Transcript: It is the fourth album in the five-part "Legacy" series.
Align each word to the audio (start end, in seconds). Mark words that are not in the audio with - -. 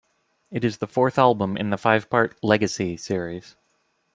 It 0.49 0.63
is 0.63 0.79
the 0.79 0.87
fourth 0.87 1.19
album 1.19 1.55
in 1.55 1.69
the 1.69 1.77
five-part 1.77 2.43
"Legacy" 2.43 2.97
series. 2.97 3.55